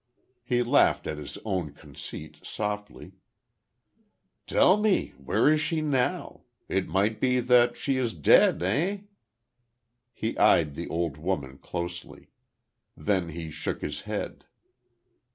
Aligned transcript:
He 0.43 0.63
laughed 0.63 1.05
at 1.05 1.19
his 1.19 1.37
own 1.45 1.73
conceit, 1.73 2.39
softly. 2.43 3.11
"Tell 4.47 4.75
me, 4.77 5.09
where 5.23 5.47
is 5.47 5.61
she 5.61 5.79
now? 5.81 6.41
It 6.67 6.87
might 6.87 7.19
be 7.19 7.39
that 7.39 7.77
she 7.77 7.97
is 7.97 8.15
dead, 8.15 8.63
eh?" 8.63 9.01
He 10.11 10.35
eyed 10.39 10.73
the 10.73 10.87
old 10.89 11.17
woman, 11.17 11.59
closely; 11.59 12.29
then 12.97 13.29
he 13.29 13.51
shook 13.51 13.83
his 13.83 14.01
head. 14.09 14.45